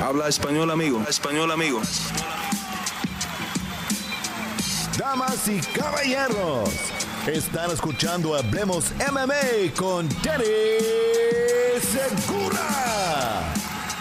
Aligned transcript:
Habla 0.00 0.28
español, 0.28 0.70
amigo. 0.70 1.02
Español, 1.08 1.50
amigo. 1.50 1.80
Damas 4.96 5.48
y 5.48 5.58
caballeros, 5.76 6.70
están 7.26 7.72
escuchando 7.72 8.36
Hablemos 8.36 8.92
MMA 9.10 9.74
con 9.76 10.08
Danny 10.22 10.44
Segura. 11.80 13.54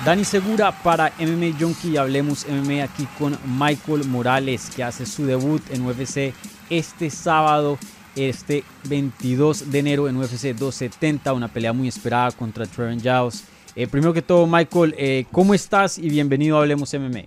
Dani 0.05 0.23
Segura 0.23 0.71
para 0.83 1.11
MMA 1.19 1.57
Junkie 1.59 1.89
y 1.89 1.97
Hablemos 1.97 2.45
MMA 2.47 2.83
aquí 2.83 3.07
con 3.17 3.37
Michael 3.45 4.05
Morales 4.05 4.69
que 4.75 4.83
hace 4.83 5.05
su 5.07 5.25
debut 5.25 5.63
en 5.71 5.83
UFC 5.83 6.33
este 6.69 7.09
sábado, 7.09 7.79
este 8.15 8.63
22 8.83 9.71
de 9.71 9.79
enero 9.79 10.07
en 10.07 10.17
UFC 10.17 10.53
270, 10.53 11.33
una 11.33 11.47
pelea 11.47 11.73
muy 11.73 11.87
esperada 11.87 12.31
contra 12.31 12.67
Trevor 12.67 13.01
Giles. 13.01 13.43
Eh, 13.79 13.85
primero 13.85 14.11
que 14.11 14.23
todo, 14.23 14.47
Michael, 14.47 14.95
eh, 14.97 15.27
¿cómo 15.31 15.53
estás 15.53 15.99
y 15.99 16.09
bienvenido 16.09 16.57
a 16.57 16.61
Hablemos 16.61 16.91
MMA? 16.95 17.25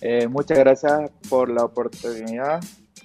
Eh, 0.00 0.28
muchas 0.28 0.56
gracias 0.56 1.10
por 1.28 1.50
la 1.50 1.64
oportunidad 1.64 2.60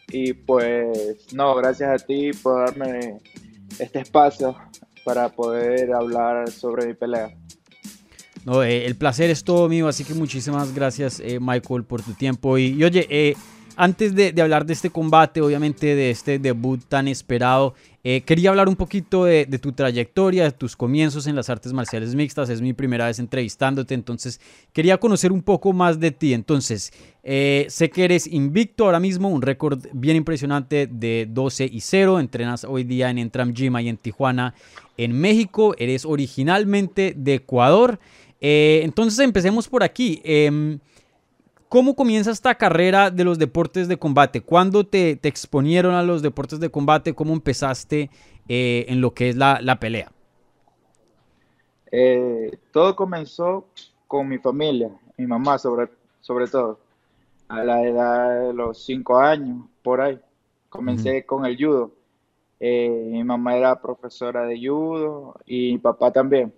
y 0.09 0.33
pues 0.33 1.33
no, 1.33 1.55
gracias 1.55 1.89
a 1.89 2.05
ti 2.05 2.29
por 2.43 2.63
darme 2.63 3.17
este 3.79 4.01
espacio 4.01 4.55
para 5.03 5.29
poder 5.29 5.91
hablar 5.93 6.51
sobre 6.51 6.85
mi 6.85 6.93
pelea. 6.93 7.35
No, 8.45 8.61
el 8.61 8.95
placer 8.95 9.31
es 9.31 9.43
todo 9.43 9.67
mío, 9.67 9.87
así 9.87 10.03
que 10.03 10.13
muchísimas 10.13 10.75
gracias 10.75 11.23
Michael 11.41 11.85
por 11.85 12.03
tu 12.03 12.13
tiempo. 12.13 12.59
Y, 12.59 12.67
y 12.67 12.83
oye, 12.83 13.35
antes 13.75 14.13
de, 14.13 14.39
hablar 14.39 14.67
de 14.67 14.73
este 14.73 14.91
combate, 14.91 15.41
obviamente 15.41 15.95
de 15.95 16.11
este 16.11 16.37
debut 16.37 16.83
tan 16.87 17.07
esperado, 17.07 17.73
eh, 18.05 18.21
quería 18.21 18.49
hablar 18.49 18.67
un 18.67 18.75
poquito 18.75 19.23
de, 19.23 19.45
tu 19.61 19.71
trayectoria, 19.71 20.43
de 20.43 20.51
tus 20.51 20.75
comienzos 20.75 21.25
en 21.25 21.37
las 21.37 21.49
artes 21.49 21.71
marciales 21.71 22.15
mixtas. 22.15 22.49
Es 22.49 22.61
mi 22.61 22.73
primera 22.73 23.05
vez 23.05 23.17
entrevistándote, 23.17 23.93
entonces 23.93 24.41
quería 24.73 24.97
conocer 24.97 25.31
un 25.31 25.41
poco 25.41 25.71
más 25.71 26.01
de 26.01 26.11
ti. 26.11 26.33
Entonces, 26.33 26.91
eh, 27.23 27.65
sé 27.69 27.89
que 27.89 28.03
eres 28.03 28.27
invicto 28.27 28.85
ahora 28.85 28.99
mismo, 28.99 29.29
un 29.29 29.41
récord 29.41 29.79
bien 29.93 30.17
impresionante 30.17 30.87
de 30.87 31.27
12 31.29 31.69
y 31.71 31.79
0. 31.79 32.19
Entrenas 32.19 32.65
hoy 32.65 32.83
día 32.83 33.09
en 33.09 33.19
Entram 33.19 33.53
Gym 33.53 33.79
y 33.79 33.87
en 33.87 33.95
Tijuana, 33.95 34.53
en 34.97 35.17
México. 35.17 35.73
Eres 35.77 36.03
originalmente 36.03 37.13
de 37.15 37.35
Ecuador. 37.35 37.99
Eh, 38.41 38.81
entonces, 38.83 39.17
empecemos 39.19 39.69
por 39.69 39.81
aquí. 39.81 40.21
¿Cómo 41.73 41.95
comienza 41.95 42.29
esta 42.29 42.53
carrera 42.53 43.09
de 43.09 43.23
los 43.23 43.39
deportes 43.39 43.87
de 43.87 43.97
combate? 43.97 44.41
¿Cuándo 44.41 44.83
te, 44.83 45.19
exponieron 45.23 45.95
a 45.95 46.03
los 46.03 46.21
deportes 46.21 46.59
de 46.59 46.69
combate? 46.69 47.15
¿Cómo 47.15 47.33
empezaste 47.33 48.11
eh, 48.47 48.85
en 48.89 49.01
lo 49.01 49.15
que 49.15 49.29
es 49.29 49.35
la, 49.35 49.79
pelea? 49.79 50.11
Eh, 51.91 52.59
todo 52.71 52.95
comenzó 52.95 53.65
con 54.05 54.29
mi 54.29 54.37
familia, 54.37 54.91
mi 55.17 55.25
mamá 55.25 55.57
sobre, 55.57 55.89
sobre 56.21 56.45
todo, 56.45 56.77
a 57.47 57.63
la 57.63 57.81
edad 57.81 58.49
de 58.49 58.53
los 58.53 58.85
cinco 58.85 59.17
años, 59.17 59.65
por 59.81 59.99
ahí. 59.99 60.19
Comencé 60.69 61.25
con 61.25 61.43
el 61.43 61.57
judo. 61.57 61.89
Eh, 62.59 63.09
mi 63.13 63.23
mamá 63.23 63.57
era 63.57 63.81
profesora 63.81 64.45
de 64.45 64.59
judo 64.59 65.39
y 65.47 65.71
mi 65.71 65.79
papá 65.79 66.11
también. 66.11 66.53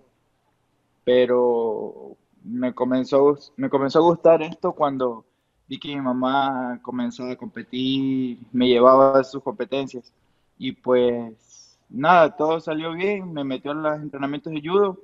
Pero 1.04 2.18
me 2.46 2.74
comenzó, 2.74 3.36
me 3.56 3.68
comenzó 3.68 3.98
a 3.98 4.02
gustar 4.02 4.42
esto 4.42 4.72
cuando 4.72 5.24
vi 5.68 5.78
que 5.78 5.88
mi 5.88 6.00
mamá 6.00 6.78
comenzó 6.82 7.24
a 7.24 7.36
competir, 7.36 8.38
me 8.52 8.68
llevaba 8.68 9.18
a 9.18 9.24
sus 9.24 9.42
competencias. 9.42 10.12
Y 10.58 10.72
pues 10.72 11.78
nada, 11.88 12.36
todo 12.36 12.60
salió 12.60 12.92
bien, 12.92 13.32
me 13.32 13.44
metió 13.44 13.72
en 13.72 13.82
los 13.82 13.96
entrenamientos 13.96 14.52
de 14.52 14.62
judo 14.66 14.98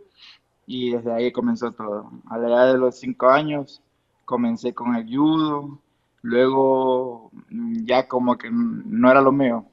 y 0.66 0.92
desde 0.92 1.12
ahí 1.12 1.32
comenzó 1.32 1.72
todo. 1.72 2.10
A 2.30 2.38
la 2.38 2.48
edad 2.48 2.72
de 2.72 2.78
los 2.78 2.98
cinco 2.98 3.28
años 3.28 3.82
comencé 4.24 4.72
con 4.74 4.94
el 4.94 5.06
judo, 5.06 5.78
luego 6.22 7.30
mm, 7.50 7.84
ya 7.84 8.08
como 8.08 8.38
que 8.38 8.50
no 8.50 9.10
era 9.10 9.20
lo 9.20 9.32
mío. 9.32 9.66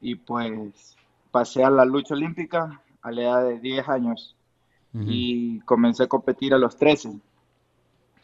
Y 0.00 0.16
pues 0.16 0.96
pasé 1.30 1.64
a 1.64 1.70
la 1.70 1.84
lucha 1.84 2.14
olímpica 2.14 2.82
a 3.02 3.10
la 3.12 3.22
edad 3.22 3.44
de 3.44 3.60
10 3.60 3.88
años 3.88 4.36
y 5.06 5.60
comencé 5.60 6.04
a 6.04 6.08
competir 6.08 6.54
a 6.54 6.58
los 6.58 6.76
13, 6.76 7.18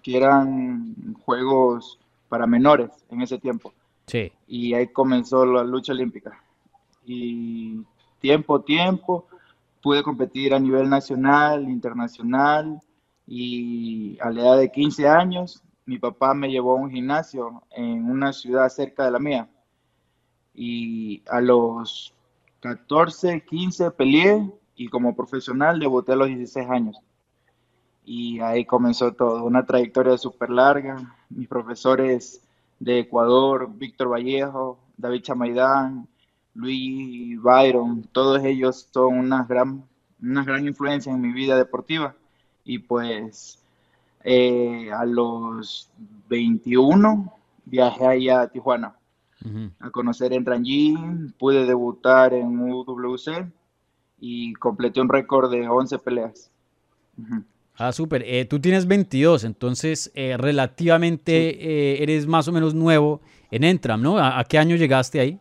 que 0.03 0.17
eran 0.17 1.15
juegos 1.25 1.99
para 2.29 2.47
menores 2.47 2.91
en 3.11 3.23
ese 3.23 3.39
tiempo. 3.39 3.73
Sí. 4.07 4.33
Y 4.49 4.75
ahí 4.75 4.89
comenzó 4.89 5.47
la 5.47 5.65
lucha 5.65 5.93
olímpica. 5.93 6.43
Y 7.07 7.81
tiempo, 8.21 8.61
tiempo, 8.61 9.27
pude 9.83 10.03
competir 10.03 10.55
a 10.55 10.59
nivel 10.59 10.89
nacional, 10.89 11.69
internacional, 11.69 12.81
y 13.27 14.19
a 14.21 14.31
la 14.31 14.43
edad 14.43 14.59
de 14.59 14.71
15 14.71 15.09
años, 15.09 15.63
mi 15.87 15.99
papá 15.99 16.35
me 16.35 16.51
llevó 16.51 16.73
a 16.73 16.81
un 16.81 16.91
gimnasio 16.91 17.63
en 17.71 18.09
una 18.09 18.33
ciudad 18.33 18.69
cerca 18.69 19.05
de 19.05 19.11
la 19.11 19.19
mía. 19.19 19.49
Y 20.55 21.23
a 21.29 21.41
los 21.41 22.15
14, 22.61 23.45
15 23.45 23.91
peleé 23.93 24.51
y 24.77 24.89
como 24.89 25.15
profesional 25.15 25.79
debuté 25.79 26.13
a 26.13 26.17
los 26.17 26.29
16 26.29 26.69
años. 26.69 26.97
Y 28.05 28.41
ahí 28.41 28.65
comenzó 28.65 29.13
todo, 29.13 29.45
una 29.45 29.65
trayectoria 29.65 30.19
súper 30.19 30.51
larga. 30.51 31.17
Mis 31.31 31.49
profesores 31.49 32.43
de 32.79 33.01
Ecuador, 33.01 33.71
Víctor 33.75 34.13
Vallejo, 34.13 34.79
David 34.97 35.23
Chamaidán, 35.23 36.07
Luis 36.55 37.41
Byron, 37.41 38.03
todos 38.13 38.45
ellos 38.45 38.89
son 38.93 39.19
una 39.19 39.45
gran, 39.45 39.85
una 40.23 40.45
gran 40.45 40.67
influencia 40.67 41.13
en 41.13 41.21
mi 41.21 41.33
vida 41.33 41.57
deportiva. 41.57 42.15
Y 42.65 42.79
pues 42.79 43.59
eh, 44.23 44.91
a 44.93 45.05
los 45.05 45.91
21 46.29 47.33
viajé 47.65 48.07
allá 48.07 48.43
a 48.43 48.49
Tijuana 48.49 48.95
a 49.79 49.91
conocer 49.91 50.33
en 50.33 50.47
Rangin, 50.47 51.35
pude 51.39 51.67
debutar 51.67 52.33
en 52.33 52.59
UWC 52.59 53.47
y 54.27 54.55
completé 54.55 55.03
un 55.03 55.11
récord 55.11 55.51
de 55.51 55.69
11 55.69 55.99
peleas. 55.99 56.51
Ah, 57.77 57.93
súper. 57.93 58.23
Eh, 58.27 58.47
tú 58.47 58.59
tienes 58.59 58.87
22, 58.87 59.45
entonces 59.45 60.11
eh, 60.15 60.37
relativamente 60.39 61.33
eh, 61.33 62.03
eres 62.03 62.27
más 62.27 62.49
o 62.49 62.53
menos 62.53 62.73
nuevo 62.75 63.21
en 63.51 63.65
Entram, 63.65 64.01
¿no? 64.01 64.19
¿A, 64.19 64.43
qué 64.45 64.59
año 64.59 64.77
llegaste 64.77 65.21
ahí? 65.21 65.39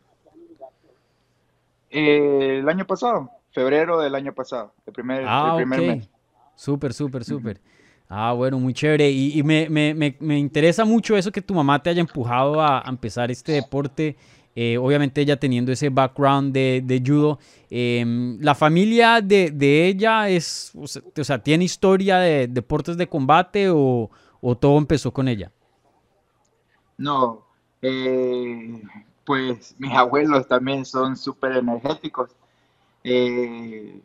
el 1.90 2.68
año 2.68 2.86
pasado, 2.86 3.30
febrero 3.52 4.02
del 4.02 4.16
año 4.16 4.34
pasado, 4.34 4.74
el 4.86 4.94
primer, 4.94 5.24
ah, 5.28 5.52
el 5.52 5.64
primer 5.64 5.82
mes. 5.82 6.10
Súper, 6.56 6.92
súper, 6.92 7.24
súper. 7.24 7.62
Ah, 8.10 8.34
bueno, 8.34 8.60
muy 8.60 8.74
chévere. 8.74 9.10
Y, 9.10 9.42
me, 9.44 9.70
me, 9.70 9.94
me, 9.94 10.18
me, 10.20 10.40
interesa 10.40 10.84
mucho 10.84 11.16
eso 11.16 11.32
que 11.32 11.42
tu 11.42 11.54
mamá 11.54 11.82
te 11.82 11.90
haya 11.92 12.02
empujado 12.02 12.60
a, 12.60 12.80
a 12.80 12.90
empezar 12.90 13.32
este 13.32 13.54
deporte. 13.54 14.18
Eh, 14.56 14.78
obviamente 14.78 15.22
ella 15.22 15.40
teniendo 15.40 15.72
ese 15.72 15.90
background 15.90 16.54
de, 16.54 17.04
judo. 17.06 17.40
Em, 17.70 18.40
la 18.40 18.54
familia 18.54 19.20
de, 19.22 19.88
ella 19.88 20.30
es, 20.30 20.72
o 20.76 20.88
sea, 21.24 21.40
¿tiene 21.40 21.66
historia 21.66 22.18
de 22.18 22.48
deportes 22.48 22.98
de 22.98 23.08
combate 23.08 23.70
o, 23.70 24.10
todo 24.60 24.78
empezó 24.78 25.12
con 25.12 25.28
ella? 25.28 25.52
No, 26.98 27.46
eh, 27.82 28.82
pues 29.26 29.76
mis 29.80 29.92
abuelos 29.94 30.48
también 30.48 30.86
son 30.86 31.16
súper 31.18 31.54
energéticos. 31.54 32.30
Eh, 33.04 34.00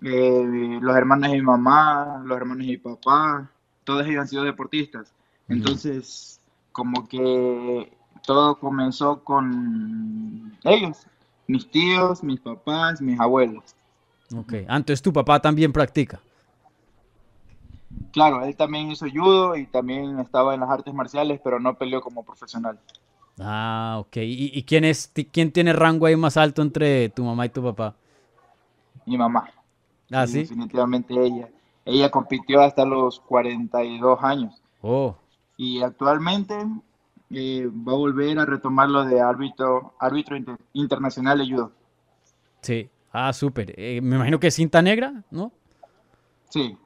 los 0.00 0.96
hermanos 0.96 1.30
de 1.30 1.36
mi 1.36 1.42
mamá, 1.42 2.22
los 2.24 2.36
hermanos 2.36 2.66
de 2.66 2.72
mi 2.72 2.76
papá, 2.78 3.50
todos 3.84 4.06
ellos 4.06 4.22
han 4.22 4.28
sido 4.28 4.42
deportistas. 4.42 5.12
Entonces, 5.48 6.40
como 6.72 7.08
que 7.08 7.92
todo 8.24 8.56
comenzó 8.56 9.22
con 9.24 10.56
ellos, 10.64 11.06
mis 11.46 11.70
tíos, 11.70 12.22
mis 12.22 12.40
papás, 12.40 13.00
mis 13.00 13.18
abuelos. 13.18 13.74
Ok, 14.36 14.54
antes 14.68 15.02
tu 15.02 15.12
papá 15.12 15.40
también 15.40 15.72
practica. 15.72 16.20
Claro, 18.12 18.44
él 18.44 18.56
también 18.56 18.90
hizo 18.90 19.06
judo 19.08 19.56
y 19.56 19.66
también 19.66 20.18
estaba 20.18 20.54
en 20.54 20.60
las 20.60 20.70
artes 20.70 20.94
marciales, 20.94 21.40
pero 21.42 21.58
no 21.60 21.74
peleó 21.74 22.00
como 22.00 22.24
profesional. 22.24 22.78
Ah, 23.40 23.96
ok. 24.00 24.16
¿Y, 24.18 24.62
quién, 24.64 24.84
es, 24.84 25.12
quién 25.32 25.52
tiene 25.52 25.72
rango 25.72 26.06
ahí 26.06 26.16
más 26.16 26.36
alto 26.36 26.62
entre 26.62 27.08
tu 27.08 27.24
mamá 27.24 27.46
y 27.46 27.48
tu 27.48 27.62
papá? 27.62 27.94
Mi 29.06 29.16
mamá. 29.16 29.50
Ah, 30.10 30.26
sí. 30.26 30.40
Definitivamente 30.40 31.14
ella. 31.14 31.48
Ella 31.84 32.10
compitió 32.10 32.60
hasta 32.60 32.84
los 32.84 33.20
42 33.20 34.18
años. 34.22 34.62
Oh. 34.82 35.16
Y 35.56 35.82
actualmente 35.82 36.54
eh, 37.32 37.68
va 37.68 37.92
a 37.92 37.96
volver 37.96 38.38
a 38.38 38.44
retomar 38.44 38.88
lo 38.88 39.04
de 39.04 39.20
árbitro, 39.20 39.94
árbitro 40.00 40.36
internacional 40.72 41.38
de 41.38 41.48
judo. 41.48 41.72
Sí, 42.60 42.90
ah, 43.12 43.32
súper. 43.32 43.72
Eh, 43.76 44.00
me 44.00 44.16
imagino 44.16 44.40
que 44.40 44.48
es 44.48 44.54
cinta 44.54 44.82
negra, 44.82 45.22
¿no? 45.30 45.52
Sí. 46.48 46.76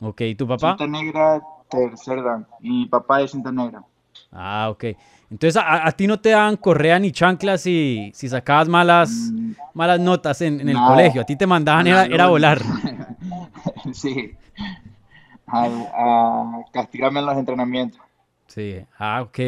Ok, 0.00 0.20
¿y 0.20 0.34
tu 0.34 0.46
papá? 0.46 0.76
Cinta 0.76 0.86
negra, 0.86 1.40
tercer 1.70 2.22
dan. 2.22 2.46
Y 2.60 2.70
mi 2.70 2.86
papá 2.86 3.22
es 3.22 3.30
cinta 3.30 3.50
negra. 3.50 3.82
Ah, 4.30 4.68
ok. 4.70 4.84
Entonces, 5.30 5.62
¿a, 5.64 5.90
ti 5.92 6.06
no 6.06 6.20
te 6.20 6.30
dan 6.30 6.56
correa 6.56 6.98
ni 6.98 7.12
chanclas 7.12 7.62
si, 7.62 8.10
si 8.14 8.28
sacabas 8.28 8.68
malas, 8.68 9.10
mm. 9.10 9.52
malas 9.74 10.00
notas 10.00 10.40
en, 10.40 10.66
el 10.68 10.76
colegio? 10.76 11.22
A 11.22 11.24
ti 11.24 11.36
te 11.36 11.46
mandaban 11.46 11.86
era, 11.86 12.04
era 12.04 12.28
volar. 12.28 12.60
sí. 13.92 14.32
a, 15.46 15.64
a 15.64 16.64
castigarme 16.72 17.20
en 17.20 17.26
los 17.26 17.36
entrenamientos. 17.36 18.07
Sí, 18.58 18.74
ah, 18.98 19.22
ok. 19.22 19.38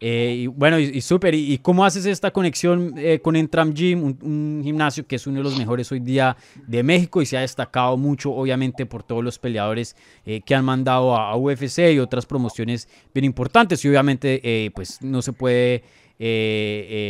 Eh, 0.00 0.34
y 0.36 0.46
bueno, 0.48 0.80
y, 0.80 1.00
súper. 1.00 1.32
¿Y, 1.32 1.58
cómo 1.58 1.84
haces 1.84 2.06
esta 2.06 2.32
conexión 2.32 2.92
eh, 2.96 3.20
con 3.20 3.36
Entram 3.36 3.72
Gym, 3.72 4.02
un, 4.02 4.62
gimnasio 4.64 5.06
que 5.06 5.14
es 5.14 5.28
uno 5.28 5.36
de 5.36 5.44
los 5.44 5.56
mejores 5.56 5.92
hoy 5.92 6.00
día 6.00 6.36
de 6.66 6.82
México 6.82 7.22
y 7.22 7.26
se 7.26 7.36
ha 7.36 7.42
destacado 7.42 7.96
mucho, 7.96 8.32
obviamente, 8.32 8.84
por 8.84 9.04
todos 9.04 9.22
los 9.22 9.38
peleadores 9.38 9.94
eh, 10.26 10.40
que 10.40 10.56
han 10.56 10.64
mandado 10.64 11.14
a, 11.14 11.36
UFC 11.36 11.92
y 11.92 12.00
otras 12.00 12.26
promociones 12.26 12.88
bien 13.14 13.24
importantes? 13.24 13.84
Y 13.84 13.88
obviamente, 13.90 14.72
pues 14.74 15.00
no 15.02 15.22
se 15.22 15.32
puede 15.32 15.84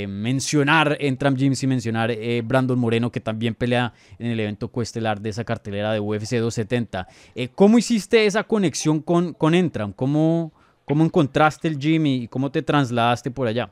mencionar 0.06 0.98
Entram 1.00 1.34
Gym 1.34 1.54
sin 1.54 1.70
mencionar 1.70 2.14
Brandon 2.44 2.78
Moreno, 2.78 3.10
que 3.10 3.20
también 3.20 3.54
pelea 3.54 3.94
en 4.18 4.26
el 4.26 4.38
evento 4.38 4.68
coestelar 4.68 5.18
de 5.22 5.30
esa 5.30 5.44
cartelera 5.44 5.94
de 5.94 6.00
UFC 6.00 6.32
270. 6.32 7.08
¿Cómo 7.54 7.78
hiciste 7.78 8.26
esa 8.26 8.44
conexión 8.44 9.00
con, 9.00 9.32
con 9.32 9.54
Entram? 9.54 9.94
¿Cómo.? 9.94 10.52
¿Cómo 10.88 11.04
encontraste 11.04 11.68
el 11.68 11.78
gym 11.78 12.06
y 12.06 12.28
cómo 12.28 12.50
te 12.50 12.62
trasladaste 12.62 13.30
por 13.30 13.46
allá? 13.46 13.70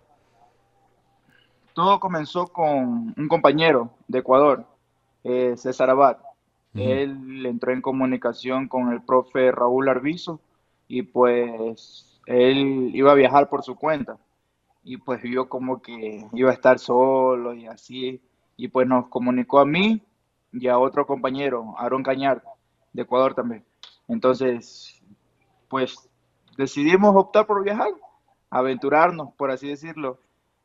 Todo 1.72 1.98
comenzó 1.98 2.46
con 2.48 3.14
un 3.16 3.28
compañero 3.28 3.90
de 4.06 4.18
Ecuador, 4.18 4.66
eh, 5.24 5.54
César 5.56 5.90
Abad. 5.90 6.18
Él 6.74 7.46
entró 7.46 7.72
en 7.72 7.80
comunicación 7.80 8.68
con 8.68 8.92
el 8.92 9.00
profe 9.00 9.50
Raúl 9.50 9.88
Arbizo 9.88 10.40
y 10.88 11.00
pues 11.02 12.20
él 12.26 12.90
iba 12.92 13.12
a 13.12 13.14
viajar 13.14 13.48
por 13.48 13.62
su 13.62 13.76
cuenta 13.76 14.18
y 14.84 14.98
pues 14.98 15.22
vio 15.22 15.48
como 15.48 15.80
que 15.80 16.26
iba 16.34 16.50
a 16.50 16.52
estar 16.52 16.78
solo 16.78 17.54
y 17.54 17.66
así 17.66 18.20
y 18.58 18.68
pues 18.68 18.86
nos 18.86 19.08
comunicó 19.08 19.58
a 19.58 19.64
mí 19.64 20.02
y 20.52 20.68
a 20.68 20.78
otro 20.78 21.06
compañero, 21.06 21.74
Aaron 21.78 22.02
Cañar, 22.02 22.42
de 22.92 23.02
Ecuador 23.02 23.34
también. 23.34 23.64
Entonces, 24.06 25.02
pues 25.68 26.08
decidimos 26.56 27.14
optar 27.14 27.46
por 27.46 27.62
viajar, 27.62 27.90
aventurarnos, 28.50 29.32
por 29.34 29.50
así 29.50 29.68
decirlo. 29.68 30.18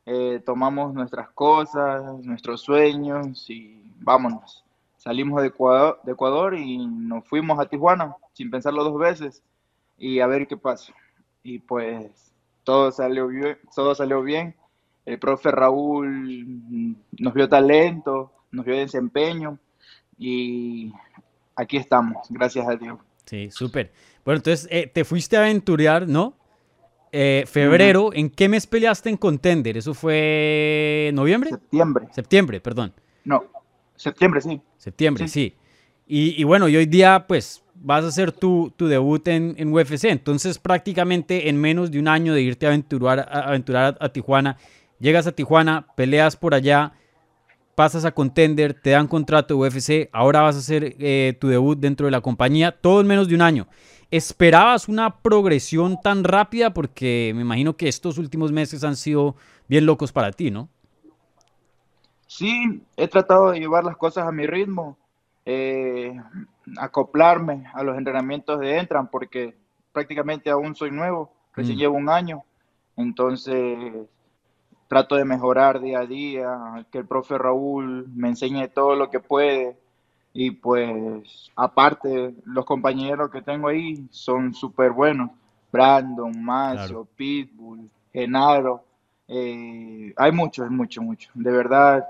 Eh, 0.04 0.42
tomamos 0.44 0.92
nuestras 0.94 1.30
cosas, 1.30 2.02
nuestros 2.24 2.62
sueños 2.62 3.48
y 3.48 3.82
vámonos. 4.00 4.64
Salimos 4.96 5.40
de 5.42 5.48
Ecuador, 5.48 6.00
de 6.04 6.12
Ecuador 6.12 6.54
y 6.54 6.86
nos 6.86 7.26
fuimos 7.26 7.58
a 7.58 7.66
Tijuana 7.66 8.16
sin 8.32 8.50
pensarlo 8.50 8.84
dos 8.84 8.98
veces 8.98 9.42
y 9.98 10.20
a 10.20 10.26
ver 10.26 10.46
qué 10.46 10.56
pasa. 10.56 10.92
Y 11.42 11.58
pues 11.58 12.32
todo 12.64 12.90
salió 12.92 13.28
bien, 13.28 13.58
todo 13.74 13.94
salió 13.94 14.22
bien. 14.22 14.54
El 15.04 15.18
profe 15.18 15.50
Raúl 15.50 16.96
nos 17.18 17.34
vio 17.34 17.48
talento, 17.48 18.32
nos 18.52 18.64
vio 18.64 18.76
desempeño 18.76 19.58
y 20.18 20.92
aquí 21.56 21.76
estamos, 21.76 22.28
gracias 22.30 22.68
a 22.68 22.76
Dios. 22.76 22.98
Sí, 23.24 23.50
súper. 23.50 23.92
Bueno, 24.24 24.38
entonces 24.38 24.68
eh, 24.70 24.90
te 24.92 25.04
fuiste 25.04 25.36
a 25.36 25.40
aventurear, 25.40 26.08
¿no? 26.08 26.36
Eh, 27.10 27.44
febrero, 27.46 28.10
¿en 28.14 28.30
qué 28.30 28.48
mes 28.48 28.66
peleaste 28.66 29.10
en 29.10 29.16
Contender? 29.16 29.76
¿Eso 29.76 29.92
fue 29.92 31.10
noviembre? 31.12 31.50
Septiembre. 31.50 32.08
Septiembre, 32.12 32.60
perdón. 32.60 32.94
No, 33.24 33.44
septiembre, 33.96 34.40
sí. 34.40 34.60
Septiembre, 34.78 35.28
sí. 35.28 35.54
Y, 36.06 36.44
bueno, 36.44 36.68
y 36.68 36.76
hoy 36.76 36.86
día, 36.86 37.24
pues, 37.26 37.62
vas 37.74 38.04
a 38.04 38.08
hacer 38.08 38.32
tu, 38.32 38.72
debut 38.78 39.26
en, 39.28 39.54
en, 39.56 39.72
UFC. 39.72 40.04
Entonces, 40.04 40.58
prácticamente 40.58 41.48
en 41.48 41.60
menos 41.60 41.90
de 41.90 41.98
un 41.98 42.08
año 42.08 42.34
de 42.34 42.42
irte 42.42 42.66
a 42.66 42.70
aventurar, 42.70 43.20
a, 43.20 43.48
aventurar 43.48 43.96
a 44.00 44.08
Tijuana, 44.10 44.58
llegas 44.98 45.26
a 45.26 45.32
Tijuana, 45.32 45.86
peleas 45.96 46.36
por 46.36 46.54
allá 46.54 46.92
pasas 47.74 48.04
a 48.04 48.12
contender, 48.12 48.74
te 48.74 48.90
dan 48.90 49.08
contrato 49.08 49.54
de 49.54 49.60
UFC, 49.60 50.08
ahora 50.12 50.42
vas 50.42 50.56
a 50.56 50.58
hacer 50.58 50.96
eh, 50.98 51.36
tu 51.40 51.48
debut 51.48 51.78
dentro 51.78 52.06
de 52.06 52.10
la 52.10 52.20
compañía, 52.20 52.72
todo 52.72 53.00
en 53.00 53.06
menos 53.06 53.28
de 53.28 53.34
un 53.34 53.42
año. 53.42 53.66
¿Esperabas 54.12 54.90
una 54.90 55.22
progresión 55.22 55.98
tan 55.98 56.22
rápida? 56.22 56.74
Porque 56.74 57.32
me 57.34 57.40
imagino 57.40 57.78
que 57.78 57.88
estos 57.88 58.18
últimos 58.18 58.52
meses 58.52 58.84
han 58.84 58.94
sido 58.94 59.36
bien 59.68 59.86
locos 59.86 60.12
para 60.12 60.30
ti, 60.32 60.50
¿no? 60.50 60.68
Sí, 62.26 62.82
he 62.98 63.08
tratado 63.08 63.52
de 63.52 63.60
llevar 63.60 63.84
las 63.84 63.96
cosas 63.96 64.26
a 64.26 64.30
mi 64.30 64.46
ritmo, 64.46 64.98
eh, 65.46 66.14
acoplarme 66.76 67.64
a 67.72 67.82
los 67.82 67.96
entrenamientos 67.96 68.60
de 68.60 68.76
Entran, 68.76 69.08
porque 69.08 69.56
prácticamente 69.92 70.50
aún 70.50 70.74
soy 70.74 70.90
nuevo, 70.90 71.32
recién 71.54 71.78
mm. 71.78 71.80
llevo 71.80 71.96
un 71.96 72.10
año. 72.10 72.44
Entonces, 72.98 73.94
trato 74.88 75.16
de 75.16 75.24
mejorar 75.24 75.80
día 75.80 76.00
a 76.00 76.06
día, 76.06 76.86
que 76.92 76.98
el 76.98 77.06
profe 77.06 77.38
Raúl 77.38 78.08
me 78.14 78.28
enseñe 78.28 78.68
todo 78.68 78.94
lo 78.94 79.08
que 79.08 79.20
puede 79.20 79.78
y 80.34 80.50
pues 80.50 81.50
aparte 81.56 82.34
los 82.44 82.64
compañeros 82.64 83.30
que 83.30 83.42
tengo 83.42 83.68
ahí 83.68 84.06
son 84.10 84.54
súper 84.54 84.92
buenos, 84.92 85.30
Brandon, 85.70 86.42
Macio, 86.42 87.06
Pitbull, 87.16 87.90
Genaro, 88.12 88.84
eh, 89.28 90.12
hay 90.16 90.32
muchos, 90.32 90.70
mucho, 90.70 91.02
mucho, 91.02 91.30
de 91.34 91.50
verdad 91.50 92.06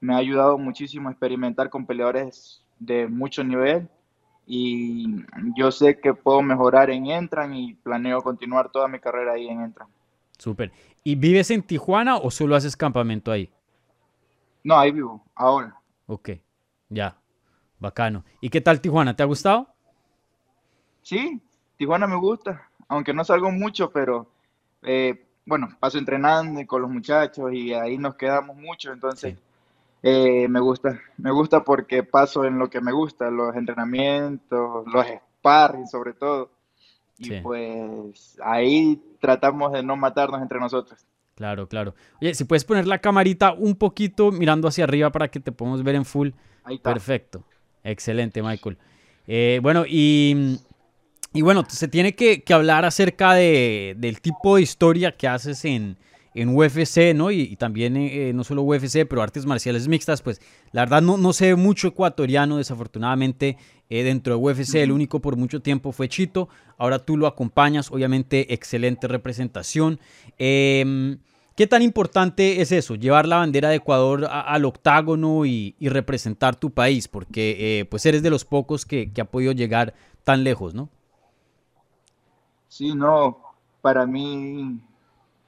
me 0.00 0.14
ha 0.14 0.18
ayudado 0.18 0.56
muchísimo 0.58 1.08
a 1.08 1.12
experimentar 1.12 1.68
con 1.68 1.86
peleadores 1.86 2.62
de 2.78 3.06
mucho 3.06 3.44
nivel 3.44 3.88
y 4.46 5.24
yo 5.56 5.70
sé 5.70 6.00
que 6.00 6.12
puedo 6.14 6.42
mejorar 6.42 6.90
en 6.90 7.06
Entran 7.06 7.54
y 7.54 7.74
planeo 7.74 8.20
continuar 8.22 8.70
toda 8.70 8.88
mi 8.88 8.98
carrera 8.98 9.34
ahí 9.34 9.46
en 9.46 9.60
Entran. 9.60 9.88
Súper. 10.38 10.72
¿Y 11.04 11.14
vives 11.14 11.50
en 11.50 11.62
Tijuana 11.62 12.16
o 12.16 12.30
solo 12.30 12.56
haces 12.56 12.76
campamento 12.76 13.30
ahí? 13.30 13.50
No, 14.64 14.76
ahí 14.76 14.90
vivo, 14.90 15.22
ahora. 15.34 15.76
Ok, 16.06 16.30
ya, 16.88 17.16
bacano. 17.80 18.24
¿Y 18.40 18.50
qué 18.50 18.60
tal 18.60 18.80
Tijuana? 18.80 19.16
¿Te 19.16 19.22
ha 19.22 19.26
gustado? 19.26 19.68
Sí, 21.02 21.40
Tijuana 21.76 22.06
me 22.06 22.16
gusta, 22.16 22.68
aunque 22.88 23.12
no 23.12 23.24
salgo 23.24 23.50
mucho, 23.50 23.90
pero 23.90 24.28
eh, 24.82 25.26
bueno, 25.46 25.68
paso 25.80 25.98
entrenando 25.98 26.64
con 26.66 26.82
los 26.82 26.90
muchachos 26.90 27.52
y 27.52 27.72
ahí 27.72 27.98
nos 27.98 28.14
quedamos 28.14 28.56
mucho, 28.56 28.92
entonces 28.92 29.36
eh, 30.02 30.46
me 30.48 30.60
gusta, 30.60 31.00
me 31.16 31.30
gusta 31.30 31.64
porque 31.64 32.02
paso 32.02 32.44
en 32.44 32.58
lo 32.58 32.70
que 32.70 32.80
me 32.80 32.92
gusta, 32.92 33.30
los 33.30 33.56
entrenamientos, 33.56 34.86
los 34.86 35.06
sparring 35.38 35.86
sobre 35.88 36.12
todo. 36.12 36.50
Y 37.18 37.38
pues 37.42 38.38
ahí 38.42 39.02
tratamos 39.20 39.72
de 39.72 39.82
no 39.82 39.94
matarnos 39.94 40.40
entre 40.40 40.58
nosotros. 40.58 41.04
Claro, 41.34 41.68
claro. 41.68 41.94
Oye, 42.20 42.34
si 42.34 42.44
puedes 42.44 42.64
poner 42.64 42.86
la 42.86 42.98
camarita 42.98 43.52
un 43.52 43.74
poquito 43.74 44.32
mirando 44.32 44.68
hacia 44.68 44.84
arriba 44.84 45.10
para 45.10 45.28
que 45.28 45.40
te 45.40 45.52
podamos 45.52 45.82
ver 45.82 45.96
en 45.96 46.04
full. 46.04 46.30
Ahí 46.64 46.76
está. 46.76 46.92
Perfecto. 46.92 47.44
Excelente, 47.84 48.42
Michael. 48.42 48.78
Eh, 49.26 49.60
bueno, 49.62 49.84
y, 49.86 50.58
y, 51.32 51.42
bueno, 51.42 51.64
se 51.68 51.88
tiene 51.88 52.14
que, 52.14 52.42
hablar 52.52 52.84
acerca 52.84 53.34
de, 53.34 53.94
del 53.98 54.20
tipo 54.20 54.56
de 54.56 54.62
historia 54.62 55.16
que 55.16 55.28
haces 55.28 55.64
en, 55.64 55.96
en 56.34 56.56
UFC, 56.56 57.14
¿no? 57.14 57.30
Y, 57.30 57.56
también 57.56 57.96
eh, 57.96 58.32
no 58.34 58.44
solo 58.44 58.62
UFC, 58.62 59.06
pero 59.08 59.22
artes 59.22 59.46
marciales 59.46 59.88
mixtas, 59.88 60.22
pues 60.22 60.40
la 60.72 60.82
verdad 60.82 61.02
no, 61.02 61.16
no 61.16 61.32
sé 61.32 61.54
mucho 61.54 61.88
ecuatoriano, 61.88 62.58
desafortunadamente, 62.58 63.56
eh, 63.88 64.02
dentro 64.04 64.34
de 64.34 64.40
UFC. 64.40 64.76
El 64.76 64.92
único 64.92 65.20
por 65.20 65.36
mucho 65.36 65.60
tiempo 65.60 65.92
fue 65.92 66.08
Chito, 66.08 66.48
ahora 66.78 67.00
tú 67.00 67.16
lo 67.16 67.26
acompañas, 67.26 67.90
obviamente 67.90 68.54
excelente 68.54 69.08
representación. 69.08 69.98
Em, 70.38 71.18
¿Qué 71.60 71.66
tan 71.66 71.82
importante 71.82 72.62
es 72.62 72.72
eso, 72.72 72.94
llevar 72.94 73.28
la 73.28 73.36
bandera 73.36 73.68
de 73.68 73.74
Ecuador 73.74 74.24
al 74.30 74.64
octágono 74.64 75.44
y, 75.44 75.76
representar 75.78 76.56
tu 76.56 76.70
país? 76.70 77.06
Porque 77.06 77.80
eh, 77.80 77.84
pues 77.84 78.06
eres 78.06 78.22
de 78.22 78.30
los 78.30 78.46
pocos 78.46 78.86
que, 78.86 79.12
que 79.12 79.20
ha 79.20 79.26
podido 79.26 79.52
llegar 79.52 79.92
tan 80.24 80.42
lejos, 80.42 80.72
¿no? 80.72 80.88
Sí, 82.68 82.94
no, 82.94 83.36
para 83.82 84.06
mí 84.06 84.80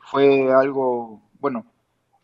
fue 0.01 0.53
algo, 0.53 1.19
bueno, 1.41 1.65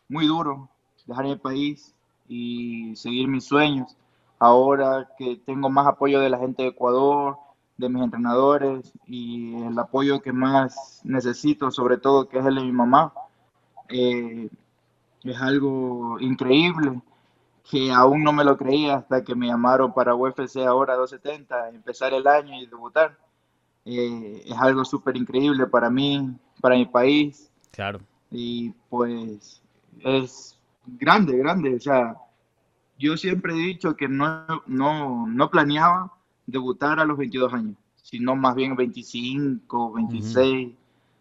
muy 0.07 0.27
duro 0.27 0.69
dejar 1.07 1.25
el 1.25 1.39
país 1.39 1.95
y 2.27 2.95
seguir 2.95 3.27
mis 3.27 3.45
sueños. 3.45 3.97
Ahora 4.37 5.09
que 5.17 5.41
tengo 5.47 5.71
más 5.71 5.87
apoyo 5.87 6.19
de 6.19 6.29
la 6.29 6.37
gente 6.37 6.61
de 6.61 6.69
Ecuador, 6.69 7.37
de 7.77 7.89
mis 7.89 8.03
entrenadores 8.03 8.93
y 9.07 9.55
el 9.63 9.79
apoyo 9.79 10.21
que 10.21 10.31
más 10.31 11.01
necesito, 11.03 11.71
sobre 11.71 11.97
todo 11.97 12.29
que 12.29 12.37
es 12.37 12.45
el 12.45 12.53
de 12.53 12.61
mi 12.61 12.71
mamá, 12.71 13.13
eh, 13.89 14.49
es 15.23 15.41
algo 15.41 16.17
increíble 16.19 17.01
que 17.69 17.91
aún 17.91 18.23
no 18.23 18.33
me 18.33 18.43
lo 18.43 18.57
creía 18.57 18.95
hasta 18.95 19.23
que 19.23 19.35
me 19.35 19.47
llamaron 19.47 19.93
para 19.93 20.15
UFC 20.15 20.57
ahora 20.57 20.95
270, 20.95 21.69
empezar 21.69 22.13
el 22.13 22.25
año 22.25 22.59
y 22.59 22.65
debutar. 22.65 23.17
Eh, 23.85 24.43
es 24.45 24.57
algo 24.57 24.83
súper 24.85 25.17
increíble 25.17 25.67
para 25.67 25.89
mí, 25.89 26.35
para 26.61 26.75
mi 26.75 26.85
país, 26.85 27.49
Claro. 27.71 28.01
Y 28.31 28.71
pues 28.89 29.61
es 30.03 30.59
grande, 30.85 31.37
grande. 31.37 31.75
O 31.75 31.79
sea, 31.79 32.15
yo 32.97 33.15
siempre 33.17 33.53
he 33.53 33.57
dicho 33.57 33.95
que 33.95 34.07
no, 34.07 34.45
no, 34.67 35.27
no 35.27 35.49
planeaba 35.49 36.11
debutar 36.45 36.99
a 36.99 37.05
los 37.05 37.17
22 37.17 37.53
años, 37.53 37.77
sino 38.01 38.35
más 38.35 38.55
bien 38.55 38.75
25, 38.75 39.93
26, 39.93 40.73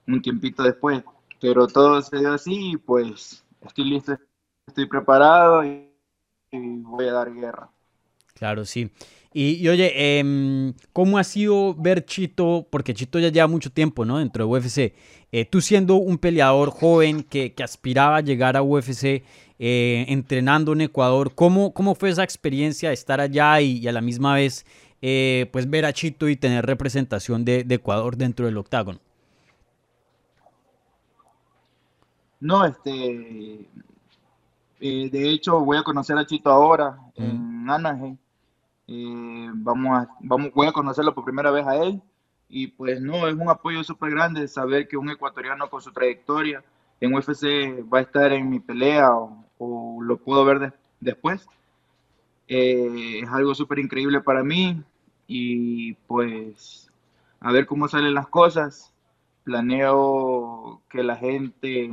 un 0.06 0.22
tiempito 0.22 0.62
después. 0.62 1.04
Pero 1.40 1.66
todo 1.66 2.00
se 2.02 2.18
dio 2.18 2.32
así 2.32 2.72
y 2.72 2.76
pues 2.76 3.44
estoy 3.64 3.84
listo, 3.84 4.18
estoy 4.66 4.86
preparado 4.86 5.64
y, 5.64 5.84
voy 6.52 7.06
a 7.06 7.12
dar 7.12 7.32
guerra. 7.32 7.70
Claro, 8.34 8.64
sí. 8.64 8.90
Y, 9.32 9.56
y 9.56 9.68
oye, 9.68 10.18
em, 10.18 10.72
¿cómo 10.92 11.18
ha 11.18 11.24
sido 11.24 11.74
ver 11.74 12.04
Chito? 12.06 12.66
Porque 12.70 12.94
Chito 12.94 13.18
ya 13.18 13.28
lleva 13.28 13.46
mucho 13.46 13.70
tiempo, 13.70 14.04
¿no? 14.04 14.18
Dentro 14.18 14.44
de 14.44 14.50
UFC. 14.50 14.94
Eh, 15.30 15.44
tú 15.44 15.60
siendo 15.60 15.96
un 15.96 16.16
peleador 16.18 16.70
joven 16.70 17.22
que, 17.22 17.52
que 17.52 17.62
aspiraba 17.62 18.16
a 18.16 18.20
llegar 18.20 18.56
a 18.56 18.62
UFC, 18.62 19.22
eh, 19.58 20.06
entrenando 20.08 20.72
en 20.72 20.82
Ecuador, 20.82 21.34
¿cómo, 21.34 21.74
¿cómo 21.74 21.94
fue 21.94 22.10
esa 22.10 22.22
experiencia 22.22 22.90
de 22.90 22.94
estar 22.94 23.20
allá 23.20 23.60
y, 23.60 23.78
y 23.78 23.88
a 23.88 23.92
la 23.92 24.00
misma 24.00 24.34
vez 24.34 24.64
eh, 25.02 25.48
pues 25.52 25.68
ver 25.68 25.84
a 25.84 25.92
Chito 25.92 26.28
y 26.28 26.36
tener 26.36 26.64
representación 26.64 27.44
de, 27.44 27.64
de 27.64 27.74
Ecuador 27.74 28.16
dentro 28.16 28.46
del 28.46 28.56
octágono? 28.56 29.00
No, 32.40 32.64
este, 32.64 33.68
eh, 34.80 35.08
de 35.10 35.30
hecho 35.30 35.60
voy 35.64 35.76
a 35.76 35.82
conocer 35.82 36.16
a 36.18 36.24
Chito 36.24 36.50
ahora 36.50 36.98
en 37.14 37.68
Anaheim. 37.68 38.16
Eh, 38.88 39.48
vamos 39.54 39.98
a, 39.98 40.08
vamos, 40.20 40.52
voy 40.54 40.66
a 40.68 40.72
conocerlo 40.72 41.14
por 41.14 41.24
primera 41.24 41.50
vez 41.50 41.66
a 41.66 41.76
él 41.76 42.02
y 42.48 42.68
pues 42.68 43.00
no, 43.00 43.28
es 43.28 43.34
un 43.34 43.50
apoyo 43.50 43.84
súper 43.84 44.10
grande 44.12 44.48
saber 44.48 44.88
que 44.88 44.96
un 44.98 45.10
ecuatoriano 45.10 45.70
con 45.70 45.82
su 45.82 45.92
trayectoria 45.92 46.64
en 47.00 47.14
UFC 47.14 47.82
va 47.82 47.98
a 48.00 48.02
estar 48.02 48.32
en 48.32 48.50
mi 48.50 48.60
pelea 48.60 49.12
o, 49.16 49.44
o 49.58 50.02
lo 50.02 50.18
puedo 50.18 50.44
ver 50.44 50.60
de- 50.60 50.72
después. 51.00 51.48
Eh, 52.48 53.20
es 53.22 53.28
algo 53.30 53.54
súper 53.54 53.78
increíble 53.78 54.20
para 54.20 54.42
mí 54.42 54.82
y 55.26 55.92
pues 56.06 56.90
a 57.40 57.52
ver 57.52 57.66
cómo 57.66 57.88
salen 57.88 58.14
las 58.14 58.28
cosas. 58.28 58.92
Planeo 59.44 60.82
que 60.90 61.02
la 61.02 61.16
gente 61.16 61.90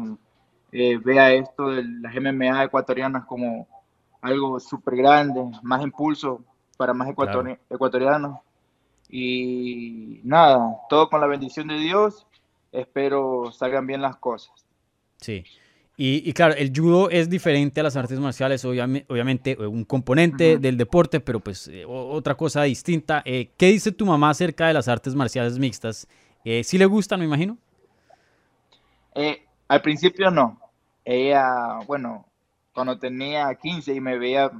eh, 0.78 0.98
vea 0.98 1.34
esto 1.34 1.70
de 1.70 1.84
las 1.84 2.14
MMA 2.16 2.64
ecuatorianas 2.66 3.26
como 3.26 3.68
algo 4.22 4.60
súper 4.60 4.96
grande, 4.98 5.42
más 5.64 5.82
impulso 5.84 6.44
para 6.78 6.94
más 6.94 7.08
ecuatori- 7.10 7.60
ecuatorianos. 7.70 8.40
Y 9.10 10.22
nada, 10.24 10.78
todo 10.90 11.10
con 11.10 11.22
la 11.22 11.28
bendición 11.28 11.68
de 11.68 11.76
Dios. 11.80 12.28
Espero 12.72 13.52
salgan 13.52 13.88
bien 13.88 14.02
las 14.02 14.18
cosas. 14.18 14.54
Sí. 15.20 15.44
Y, 15.98 16.30
y 16.30 16.34
claro, 16.34 16.56
el 16.56 16.74
judo 16.76 17.10
es 17.10 17.30
diferente 17.30 17.80
a 17.80 17.84
las 17.84 17.96
artes 17.96 18.20
marciales, 18.20 18.66
obviamente, 18.66 19.06
obviamente 19.12 19.52
eh, 19.52 19.66
un 19.66 19.86
componente 19.86 20.56
Ujú. 20.56 20.62
del 20.62 20.78
deporte, 20.78 21.22
pero 21.22 21.40
pues 21.40 21.70
eh, 21.70 21.86
otra 21.88 22.36
cosa 22.36 22.64
distinta. 22.64 23.22
Eh, 23.26 23.52
¿qué 23.58 23.68
dice 23.68 23.94
tu 23.94 24.06
mamá 24.06 24.30
acerca 24.32 24.68
de 24.68 24.74
las 24.74 24.90
artes 24.90 25.16
marciales 25.16 25.58
mixtas? 25.58 26.08
Eh, 26.44 26.64
¿Sí 26.66 26.78
le 26.78 26.86
gustan, 26.86 27.20
me 27.20 27.26
imagino? 27.26 27.58
Eh, 29.16 29.46
al 29.68 29.82
principio 29.82 30.30
no. 30.30 30.60
Ella, 31.06 31.80
bueno, 31.88 32.26
cuando 32.74 32.98
tenía 33.00 33.54
15 33.56 33.94
y 33.94 34.02
me 34.02 34.18
veía 34.18 34.52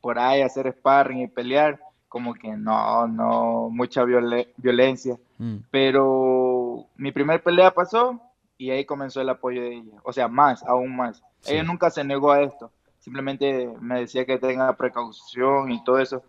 por 0.00 0.18
ahí 0.18 0.42
hacer 0.42 0.70
sparring 0.72 1.20
y 1.22 1.28
pelear, 1.28 1.80
como 2.08 2.34
que 2.34 2.48
no, 2.56 3.06
no, 3.06 3.68
mucha 3.70 4.02
viole- 4.04 4.52
violencia. 4.56 5.16
Mm, 5.38 5.58
Pero 5.70 6.86
mi 6.96 7.12
primer 7.12 7.42
pelea 7.42 7.70
pasó 7.72 8.20
y 8.58 8.70
ahí 8.70 8.84
comenzó 8.84 9.20
el 9.20 9.28
apoyo 9.30 9.62
de 9.62 9.76
ella. 9.76 9.92
O 10.04 10.12
sea, 10.12 10.28
más, 10.28 10.62
aún 10.64 10.94
más. 10.94 11.22
Sí. 11.40 11.54
Ella 11.54 11.62
nunca 11.62 11.90
se 11.90 12.04
negó 12.04 12.32
a 12.32 12.42
esto. 12.42 12.70
Simplemente 12.98 13.68
me 13.80 14.00
decía 14.00 14.26
que 14.26 14.38
tenga 14.38 14.72
precaución 14.76 15.72
y 15.72 15.82
todo 15.84 15.98
eso. 15.98 16.22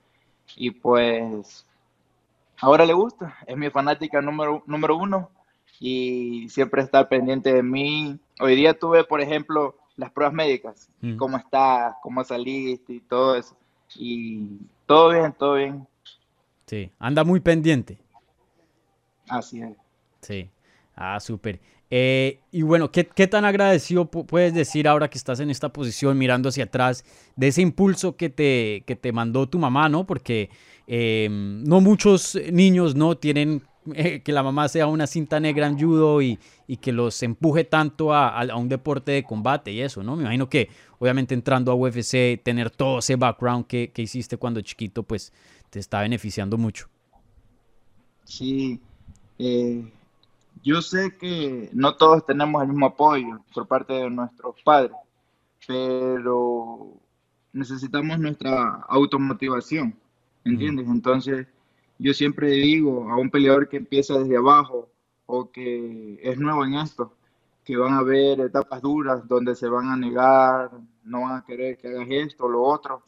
Y 0.55 0.71
pues 0.71 1.65
ahora 2.61 2.85
le 2.85 2.93
gusta. 2.93 3.35
Es 3.45 3.57
mi 3.57 3.69
fanática 3.69 4.21
número, 4.21 4.63
número 4.65 4.95
uno 4.97 5.29
y 5.79 6.47
siempre 6.49 6.81
está 6.81 7.07
pendiente 7.09 7.53
de 7.53 7.63
mí. 7.63 8.19
Hoy 8.39 8.55
día 8.55 8.73
tuve, 8.73 9.03
por 9.03 9.21
ejemplo, 9.21 9.77
las 9.95 10.11
pruebas 10.11 10.33
médicas. 10.33 10.89
Mm. 11.01 11.17
¿Cómo 11.17 11.37
estás? 11.37 11.95
¿Cómo 12.01 12.23
saliste? 12.23 12.93
Y 12.93 12.99
todo 13.01 13.35
eso. 13.35 13.55
Y 13.95 14.57
todo 14.85 15.09
bien, 15.11 15.33
todo 15.37 15.55
bien. 15.55 15.87
sí, 16.65 16.91
anda 16.99 17.23
muy 17.23 17.39
pendiente. 17.39 17.99
Así 19.29 19.61
es. 19.61 19.77
Sí. 20.21 20.49
Ah, 20.95 21.19
súper. 21.19 21.59
Eh, 21.89 22.39
y 22.51 22.63
bueno, 22.63 22.91
¿qué, 22.91 23.05
qué 23.05 23.27
tan 23.27 23.45
agradecido 23.45 24.09
pu- 24.09 24.25
puedes 24.25 24.53
decir 24.53 24.87
ahora 24.87 25.09
que 25.09 25.17
estás 25.17 25.39
en 25.39 25.49
esta 25.49 25.69
posición 25.69 26.17
mirando 26.17 26.49
hacia 26.49 26.63
atrás 26.65 27.03
de 27.35 27.47
ese 27.49 27.61
impulso 27.61 28.15
que 28.15 28.29
te, 28.29 28.83
que 28.87 28.95
te 28.95 29.11
mandó 29.11 29.47
tu 29.47 29.59
mamá, 29.59 29.89
¿no? 29.89 30.05
Porque 30.05 30.49
eh, 30.87 31.27
no 31.31 31.81
muchos 31.81 32.37
niños 32.51 32.95
no 32.95 33.15
tienen 33.17 33.61
eh, 33.95 34.21
que 34.23 34.31
la 34.31 34.43
mamá 34.43 34.67
sea 34.69 34.87
una 34.87 35.07
cinta 35.07 35.39
negra 35.39 35.67
en 35.67 35.79
judo 35.79 36.21
y, 36.21 36.39
y 36.67 36.77
que 36.77 36.91
los 36.91 37.21
empuje 37.23 37.63
tanto 37.63 38.13
a, 38.13 38.29
a- 38.29 38.43
a 38.43 38.55
un 38.57 38.69
deporte 38.69 39.11
de 39.11 39.23
combate 39.23 39.71
y 39.71 39.81
eso, 39.81 40.03
¿no? 40.03 40.15
Me 40.15 40.23
imagino 40.23 40.49
que 40.49 40.69
obviamente 40.99 41.33
entrando 41.33 41.71
a 41.71 41.75
UFC, 41.75 42.41
tener 42.43 42.69
todo 42.71 42.99
ese 42.99 43.15
background 43.15 43.67
que, 43.67 43.91
que 43.91 44.01
hiciste 44.03 44.37
cuando 44.37 44.61
chiquito, 44.61 45.03
pues 45.03 45.33
te 45.69 45.79
está 45.79 46.01
beneficiando 46.01 46.57
mucho. 46.57 46.87
Sí, 48.23 48.81
eh, 49.39 49.91
yo 50.63 50.81
sé 50.81 51.17
que 51.19 51.69
no 51.73 51.95
todos 51.97 52.25
tenemos 52.25 52.61
el 52.63 52.69
mismo 52.69 52.87
apoyo 52.87 53.43
por 53.53 53.67
parte 53.67 53.93
de 53.93 54.09
nuestros 54.09 54.55
padres, 54.63 54.97
pero 55.67 56.93
necesitamos 57.53 58.19
nuestra 58.19 58.81
automotivación, 58.89 59.95
¿entiendes? 60.45 60.87
Entonces, 60.87 61.47
yo 61.99 62.13
siempre 62.13 62.49
digo 62.51 63.09
a 63.09 63.17
un 63.17 63.29
peleador 63.29 63.69
que 63.69 63.77
empieza 63.77 64.19
desde 64.19 64.37
abajo 64.37 64.89
o 65.25 65.51
que 65.51 66.19
es 66.21 66.37
nuevo 66.37 66.65
en 66.65 66.75
esto, 66.75 67.13
que 67.63 67.77
van 67.77 67.93
a 67.93 67.99
haber 67.99 68.39
etapas 68.41 68.81
duras 68.81 69.27
donde 69.27 69.55
se 69.55 69.67
van 69.67 69.89
a 69.89 69.95
negar, 69.95 70.71
no 71.03 71.21
van 71.21 71.37
a 71.37 71.45
querer 71.45 71.77
que 71.77 71.87
hagas 71.87 72.07
esto 72.09 72.45
o 72.45 72.49
lo 72.49 72.61
otro, 72.63 73.03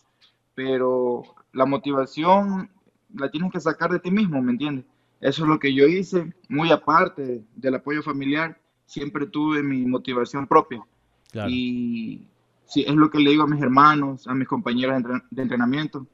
pero 0.53 1.23
la 1.51 1.65
motivación 1.65 2.69
la 3.13 3.29
tienes 3.29 3.51
que 3.51 3.59
sacar 3.59 3.91
de 3.91 3.99
ti 3.99 4.11
mismo, 4.11 4.41
¿me 4.41 4.51
entiendes? 4.51 4.85
Eso 5.21 5.43
es 5.43 5.49
lo 5.49 5.59
que 5.59 5.73
yo 5.73 5.87
hice, 5.87 6.33
muy 6.49 6.71
aparte 6.71 7.43
del 7.55 7.75
apoyo 7.75 8.03
familiar, 8.03 8.59
siempre 8.85 9.25
tuve 9.25 9.63
mi 9.63 9.85
motivación 9.85 10.47
propia. 10.47 10.83
Claro. 11.31 11.49
Y 11.49 12.27
sí, 12.65 12.85
es 12.87 12.95
lo 12.95 13.09
que 13.09 13.19
le 13.19 13.31
digo 13.31 13.43
a 13.43 13.47
mis 13.47 13.61
hermanos, 13.61 14.27
a 14.27 14.33
mis 14.33 14.47
compañeros 14.47 15.03
de 15.29 15.41
entrenamiento. 15.41 16.05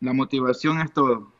La 0.00 0.12
motivación 0.12 0.80
es 0.80 0.92
todo. 0.92 1.31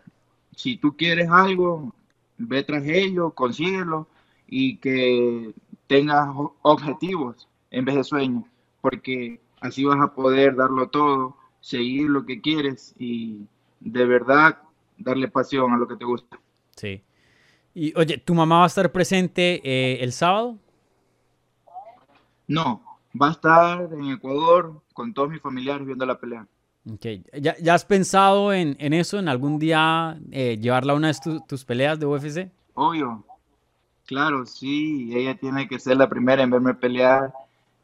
Si 0.63 0.77
tú 0.77 0.97
quieres 0.97 1.29
algo, 1.29 1.93
ve 2.39 2.63
tras 2.63 2.85
ello, 2.87 3.33
consíguelo 3.33 4.07
y 4.47 4.77
que 4.77 5.53
tengas 5.89 6.29
objetivos 6.63 7.49
en 7.73 7.85
vez 7.85 7.97
de 7.97 8.05
sueños, 8.05 8.45
porque 8.81 9.41
así 9.61 9.85
vas 9.85 9.99
a 10.01 10.15
poder 10.15 10.55
darlo 10.55 10.89
todo, 10.89 11.37
seguir 11.61 12.09
lo 12.09 12.25
que 12.25 12.41
quieres 12.41 12.95
y 12.97 13.45
de 13.81 14.07
verdad 14.07 14.57
darle 14.99 15.27
pasión 15.27 15.73
a 15.73 15.77
lo 15.77 15.89
que 15.89 15.97
te 15.97 16.05
gusta. 16.05 16.39
Sí. 16.77 17.03
Y 17.75 17.93
oye, 17.99 18.19
¿tu 18.19 18.33
mamá 18.33 18.59
va 18.59 18.65
a 18.65 18.69
estar 18.69 18.93
presente 18.93 19.61
eh, 19.65 20.05
el 20.05 20.13
sábado? 20.13 20.61
No, 22.47 22.85
va 23.21 23.31
a 23.31 23.33
estar 23.33 23.93
en 23.93 24.13
Ecuador 24.13 24.81
con 24.93 25.13
todos 25.13 25.29
mis 25.29 25.43
familiares 25.43 25.85
viendo 25.85 26.07
la 26.07 26.21
pelea. 26.21 26.47
Ok. 26.91 27.07
¿Ya, 27.41 27.57
ya 27.59 27.75
has 27.75 27.85
pensado 27.85 28.53
en, 28.53 28.77
en 28.81 28.93
eso, 28.93 29.19
en 29.19 29.29
algún 29.29 29.59
día 29.59 30.19
eh, 30.33 30.59
llevarla 30.61 30.93
a 30.95 30.97
una 30.97 31.09
de 31.09 31.15
tu- 31.23 31.41
tus 31.43 31.65
peleas 31.65 31.99
de 32.01 32.07
UFC? 32.07 32.51
Obvio, 32.75 33.25
claro, 34.07 34.47
sí, 34.47 35.11
ella 35.15 35.37
tiene 35.37 35.69
que 35.69 35.79
ser 35.79 35.97
la 35.99 36.09
primera 36.09 36.43
en 36.43 36.51
verme 36.51 36.75
pelear 36.75 37.33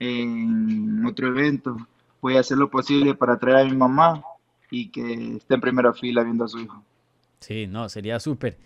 en 0.00 1.04
otro 1.06 1.28
evento. 1.28 1.76
Voy 2.22 2.36
a 2.36 2.40
hacer 2.40 2.58
lo 2.58 2.70
posible 2.70 3.14
para 3.14 3.38
traer 3.38 3.58
a 3.66 3.70
mi 3.70 3.76
mamá 3.76 4.22
y 4.70 4.88
que 4.90 5.36
esté 5.36 5.54
en 5.54 5.60
primera 5.60 5.92
fila 5.92 6.24
viendo 6.24 6.44
a 6.44 6.48
su 6.48 6.58
hijo. 6.60 6.82
Sí, 7.40 7.66
no, 7.66 7.88
sería 7.88 8.20
súper. 8.20 8.58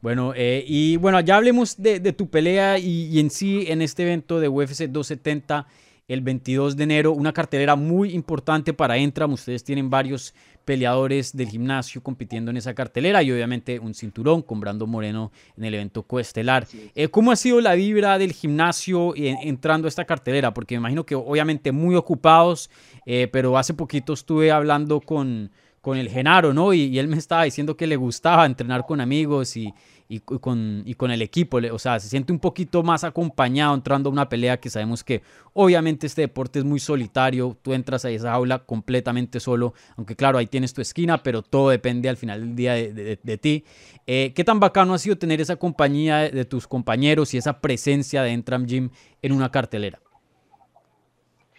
Bueno, 0.00 0.32
eh, 0.36 0.64
y 0.66 0.96
bueno, 0.96 1.20
ya 1.20 1.36
hablemos 1.36 1.76
de, 1.82 1.98
de 2.00 2.12
tu 2.12 2.28
pelea 2.28 2.78
y, 2.78 3.06
y 3.06 3.18
en 3.20 3.30
sí 3.30 3.64
en 3.68 3.82
este 3.82 4.02
evento 4.04 4.38
de 4.40 4.48
UFC 4.48 4.86
270 4.86 5.66
el 6.08 6.22
22 6.22 6.76
de 6.76 6.84
enero, 6.84 7.12
una 7.12 7.32
cartelera 7.34 7.76
muy 7.76 8.12
importante 8.14 8.72
para 8.72 8.96
Entram. 8.96 9.34
Ustedes 9.34 9.62
tienen 9.62 9.90
varios 9.90 10.34
peleadores 10.64 11.36
del 11.36 11.48
gimnasio 11.48 12.02
compitiendo 12.02 12.50
en 12.50 12.56
esa 12.56 12.74
cartelera 12.74 13.22
y 13.22 13.30
obviamente 13.30 13.78
un 13.78 13.94
cinturón 13.94 14.42
con 14.42 14.58
Brando 14.60 14.86
Moreno 14.86 15.30
en 15.56 15.64
el 15.64 15.74
evento 15.74 16.02
coestelar. 16.02 16.66
Eh, 16.94 17.08
¿Cómo 17.08 17.30
ha 17.30 17.36
sido 17.36 17.60
la 17.60 17.74
vibra 17.74 18.18
del 18.18 18.32
gimnasio 18.32 19.14
en- 19.16 19.36
entrando 19.42 19.86
a 19.86 19.90
esta 19.90 20.04
cartelera? 20.04 20.52
Porque 20.54 20.74
me 20.74 20.80
imagino 20.80 21.04
que 21.06 21.14
obviamente 21.14 21.72
muy 21.72 21.94
ocupados, 21.94 22.70
eh, 23.06 23.28
pero 23.30 23.56
hace 23.58 23.74
poquito 23.74 24.12
estuve 24.14 24.50
hablando 24.50 25.00
con, 25.00 25.50
con 25.80 25.96
el 25.96 26.08
Genaro, 26.08 26.52
¿no? 26.52 26.72
Y, 26.72 26.98
él 26.98 27.08
me 27.08 27.16
estaba 27.16 27.44
diciendo 27.44 27.76
que 27.76 27.86
le 27.86 27.96
gustaba 27.96 28.46
entrenar 28.46 28.84
con 28.86 29.00
amigos 29.00 29.56
y, 29.56 29.72
y 30.08 30.20
con, 30.20 30.82
y 30.84 30.94
con 30.94 31.10
el 31.10 31.22
equipo. 31.22 31.58
O 31.72 31.78
sea, 31.78 32.00
se 32.00 32.08
siente 32.08 32.32
un 32.32 32.38
poquito 32.38 32.82
más 32.82 33.04
acompañado 33.04 33.74
entrando 33.74 34.08
a 34.08 34.12
una 34.12 34.28
pelea 34.28 34.58
que 34.58 34.70
sabemos 34.70 35.04
que 35.04 35.22
obviamente 35.52 36.06
este 36.06 36.22
deporte 36.22 36.58
es 36.60 36.64
muy 36.64 36.80
solitario. 36.80 37.56
Tú 37.62 37.72
entras 37.72 38.04
a 38.04 38.10
esa 38.10 38.32
jaula 38.32 38.60
completamente 38.60 39.40
solo, 39.40 39.74
aunque 39.96 40.16
claro, 40.16 40.38
ahí 40.38 40.46
tienes 40.46 40.72
tu 40.72 40.80
esquina, 40.80 41.22
pero 41.22 41.42
todo 41.42 41.70
depende 41.70 42.08
al 42.08 42.16
final 42.16 42.40
del 42.40 42.56
día 42.56 42.74
de 42.74 43.38
ti. 43.40 43.64
Eh, 44.06 44.32
¿Qué 44.34 44.44
tan 44.44 44.60
bacano 44.60 44.94
ha 44.94 44.98
sido 44.98 45.16
tener 45.16 45.40
esa 45.40 45.56
compañía 45.56 46.18
de, 46.18 46.30
de 46.30 46.44
tus 46.44 46.66
compañeros 46.66 47.34
y 47.34 47.38
esa 47.38 47.60
presencia 47.60 48.22
de 48.22 48.30
Entram 48.30 48.66
Gym 48.66 48.90
en 49.22 49.32
una 49.32 49.50
cartelera? 49.50 50.00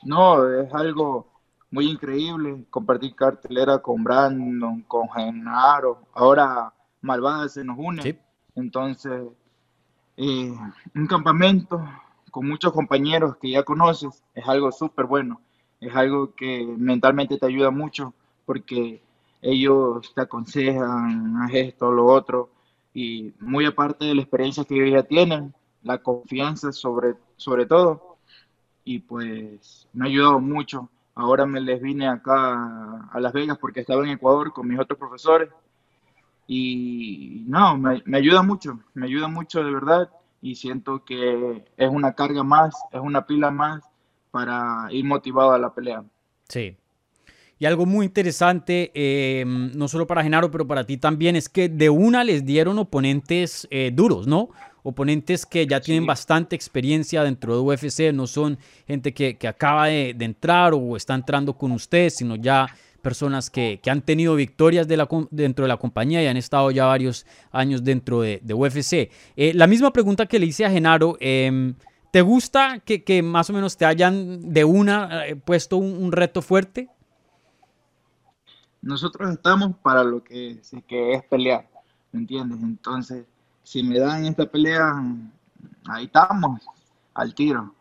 No, 0.03 0.49
es 0.49 0.73
algo 0.73 1.28
muy 1.71 1.89
increíble. 1.89 2.65
Compartir 2.69 3.15
cartelera 3.15 3.79
con 3.79 4.03
Brandon, 4.03 4.81
con 4.83 5.09
Genaro. 5.09 6.01
Ahora 6.13 6.73
Malvada 7.01 7.47
se 7.49 7.63
nos 7.63 7.77
une. 7.77 8.19
Entonces, 8.55 9.23
eh, 10.17 10.53
un 10.95 11.07
campamento 11.07 11.81
con 12.31 12.47
muchos 12.47 12.73
compañeros 12.73 13.38
que 13.38 13.51
ya 13.51 13.63
conoces 13.63 14.23
es 14.33 14.47
algo 14.47 14.71
súper 14.71 15.05
bueno. 15.05 15.41
Es 15.79 15.95
algo 15.95 16.35
que 16.35 16.65
mentalmente 16.77 17.38
te 17.38 17.45
ayuda 17.45 17.71
mucho 17.71 18.13
porque 18.45 19.01
ellos 19.41 20.13
te 20.13 20.21
aconsejan, 20.21 21.38
haz 21.38 21.51
esto, 21.53 21.91
lo 21.91 22.05
otro. 22.05 22.49
Y 22.93 23.33
muy 23.39 23.65
aparte 23.65 24.05
de 24.05 24.15
la 24.15 24.21
experiencia 24.21 24.65
que 24.65 24.75
ellos 24.75 25.01
ya 25.01 25.07
tienen, 25.07 25.53
la 25.83 25.99
confianza 25.99 26.71
sobre, 26.71 27.15
sobre 27.38 27.65
todo. 27.65 28.17
Y 28.83 28.99
pues 28.99 29.88
me 29.93 30.05
ha 30.05 30.09
ayudado 30.09 30.39
mucho. 30.39 30.89
Ahora 31.19 31.45
me 31.45 31.61
les 31.61 31.81
vine 31.81 32.07
acá 32.07 33.09
a 33.11 33.19
Las 33.19 33.33
Vegas 33.33 33.57
porque 33.59 33.81
estaba 33.81 34.03
en 34.03 34.11
Ecuador 34.11 34.53
con 34.53 34.67
mis 34.67 34.79
otros 34.79 34.97
profesores. 34.97 35.49
Y 36.47 37.43
no, 37.47 37.77
me, 37.77 38.01
me 38.05 38.17
ayuda 38.17 38.41
mucho, 38.41 38.79
me 38.93 39.05
ayuda 39.05 39.27
mucho 39.27 39.63
de 39.63 39.71
verdad. 39.71 40.09
Y 40.41 40.55
siento 40.55 41.03
que 41.03 41.65
es 41.75 41.89
una 41.89 42.13
carga 42.13 42.43
más, 42.43 42.73
es 42.91 42.99
una 42.99 43.25
pila 43.25 43.51
más 43.51 43.83
para 44.31 44.88
ir 44.91 45.05
motivado 45.05 45.51
a 45.51 45.59
la 45.59 45.73
pelea. 45.73 46.03
Sí, 46.47 46.77
y 47.59 47.65
algo 47.65 47.85
muy 47.85 48.05
interesante, 48.05 48.91
em, 48.93 49.71
no 49.75 49.89
solo 49.89 50.07
para 50.07 50.23
Genaro, 50.23 50.49
pero 50.49 50.65
para 50.65 50.85
ti 50.85 50.97
también, 50.97 51.35
es 51.35 51.49
que 51.49 51.67
de 51.67 51.89
una 51.89 52.23
les 52.23 52.45
dieron 52.45 52.79
oponentes 52.79 53.67
eh, 53.69 53.91
duros, 53.93 54.27
¿no? 54.27 54.49
Oponentes 54.89 55.46
que 55.46 55.65
ya 55.65 55.79
tienen 55.79 56.05
bastante 56.05 56.55
experiencia 56.55 57.24
dentro 57.24 57.55
de 57.55 57.62
UFC, 57.62 58.13
no 58.13 58.27
son 58.27 58.58
gente 58.88 59.13
que, 59.13 59.38
acaba 59.48 59.88
de, 59.88 60.15
entrar 60.19 60.74
o 60.74 60.96
está 60.96 61.15
entrando 61.15 61.53
con 61.53 61.72
ustedes, 61.72 62.17
sino 62.17 62.36
ya 62.36 62.67
personas 63.01 63.50
que, 63.50 63.79
han 63.88 64.01
tenido 64.01 64.36
victorias 64.36 64.88
de 64.88 64.98
la, 64.98 65.08
dentro 65.31 65.63
de 65.63 65.69
la 65.69 65.77
compañía 65.77 66.22
y 66.22 66.27
han 66.27 66.38
estado 66.38 66.72
ya 66.72 66.86
varios 66.86 67.25
años 67.51 67.84
dentro 67.84 68.22
de, 68.22 68.41
UFC. 68.53 69.10
Eh, 69.36 69.53
la 69.55 69.67
misma 69.67 69.91
pregunta 69.91 70.25
que 70.25 70.39
le 70.39 70.46
hice 70.46 70.65
a 70.65 70.69
Genaro, 70.69 71.17
em, 71.19 71.75
¿te 72.12 72.22
gusta 72.22 72.79
que, 72.79 73.24
más 73.24 73.50
o 73.50 73.53
menos 73.53 73.77
te 73.77 73.86
hayan 73.86 74.53
de 74.53 74.63
una 74.63 75.27
eh, 75.27 75.36
puesto 75.36 75.77
un 75.77 76.12
reto 76.12 76.41
fuerte? 76.41 76.89
nosotros 78.81 79.31
estamos 79.31 79.75
para 79.81 80.03
lo 80.03 80.24
que, 80.24 80.62
que 80.88 81.13
es 81.13 81.24
pelear, 81.24 81.67
¿me 82.12 82.22
entiendes? 82.22 82.60
Entonces, 82.62 83.25
si 83.69 83.83
me 83.83 83.99
dan 83.99 84.25
esta 84.25 84.47
pelea, 84.47 84.95
ahí 85.85 86.05
estamos, 86.05 86.59
al 87.13 87.35
tiro. 87.35 87.75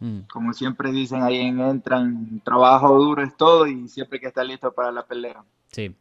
Mm. 0.00 0.20
Como 0.20 0.54
siempre 0.54 0.90
dicen, 0.90 1.22
ahí 1.22 1.36
entran, 1.36 2.40
trabajo 2.42 2.98
duro 2.98 3.22
es 3.22 3.36
todo 3.36 3.66
y 3.66 3.86
siempre 3.88 4.18
que 4.18 4.28
está 4.28 4.42
listo 4.42 4.72
para 4.72 4.90
la 4.90 5.04
pelea. 5.04 5.44
Sí. 5.70 5.94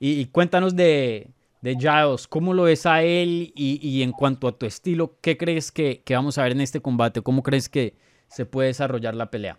Y, 0.00 0.24
cuéntanos 0.28 0.74
de, 0.74 1.30
de 1.60 1.74
Giles, 1.74 2.26
¿cómo 2.26 2.54
lo 2.54 2.62
ves 2.62 2.86
a 2.86 3.02
él? 3.02 3.52
Y, 3.54 4.00
en 4.02 4.12
cuanto 4.12 4.48
a 4.48 4.56
tu 4.56 4.64
estilo, 4.64 5.18
¿qué 5.20 5.36
crees 5.36 5.70
que, 5.70 6.00
que 6.02 6.14
vamos 6.14 6.38
a 6.38 6.44
ver 6.44 6.52
en 6.52 6.62
este 6.62 6.80
combate? 6.80 7.20
¿Cómo 7.20 7.42
crees 7.42 7.68
que 7.68 7.94
se 8.28 8.46
puede 8.46 8.68
desarrollar 8.68 9.14
la 9.14 9.30
pelea? 9.30 9.58